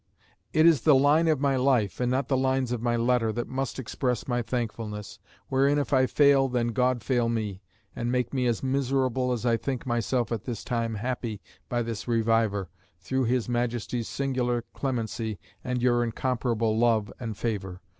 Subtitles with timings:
[0.51, 3.47] It is the line of my life, and not the lines of my letter, that
[3.47, 7.61] must express my thankfulness; wherein if I fail, then God fail me,
[7.95, 12.07] and make me as miserable as I think myself at this time happy by this
[12.07, 12.67] reviver,
[12.99, 17.79] through his Majesty's singular clemency, and your incomparable love and favour.